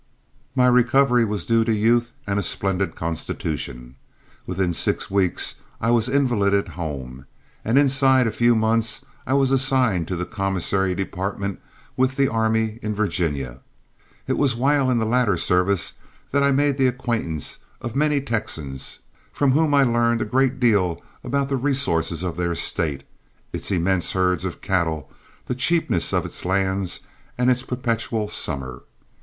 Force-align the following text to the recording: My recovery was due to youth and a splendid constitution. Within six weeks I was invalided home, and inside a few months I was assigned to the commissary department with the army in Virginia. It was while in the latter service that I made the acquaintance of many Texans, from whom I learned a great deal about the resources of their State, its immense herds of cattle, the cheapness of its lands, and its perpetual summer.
My 0.55 0.65
recovery 0.65 1.23
was 1.25 1.45
due 1.45 1.63
to 1.63 1.71
youth 1.71 2.11
and 2.25 2.39
a 2.39 2.41
splendid 2.41 2.95
constitution. 2.95 3.93
Within 4.47 4.73
six 4.73 5.11
weeks 5.11 5.61
I 5.79 5.91
was 5.91 6.09
invalided 6.09 6.69
home, 6.69 7.27
and 7.63 7.77
inside 7.77 8.25
a 8.25 8.31
few 8.31 8.55
months 8.55 9.05
I 9.27 9.35
was 9.35 9.51
assigned 9.51 10.07
to 10.07 10.15
the 10.15 10.25
commissary 10.25 10.95
department 10.95 11.59
with 11.95 12.15
the 12.15 12.27
army 12.29 12.79
in 12.81 12.95
Virginia. 12.95 13.59
It 14.25 14.39
was 14.39 14.55
while 14.55 14.89
in 14.89 14.97
the 14.97 15.05
latter 15.05 15.37
service 15.37 15.93
that 16.31 16.41
I 16.41 16.49
made 16.49 16.79
the 16.79 16.87
acquaintance 16.87 17.59
of 17.79 17.95
many 17.95 18.21
Texans, 18.21 19.01
from 19.31 19.51
whom 19.51 19.71
I 19.75 19.83
learned 19.83 20.23
a 20.23 20.25
great 20.25 20.59
deal 20.59 20.99
about 21.23 21.47
the 21.47 21.57
resources 21.57 22.23
of 22.23 22.37
their 22.37 22.55
State, 22.55 23.03
its 23.53 23.69
immense 23.69 24.13
herds 24.13 24.45
of 24.45 24.61
cattle, 24.61 25.11
the 25.45 25.53
cheapness 25.53 26.11
of 26.11 26.25
its 26.25 26.43
lands, 26.43 27.01
and 27.37 27.51
its 27.51 27.61
perpetual 27.61 28.27
summer. 28.27 28.81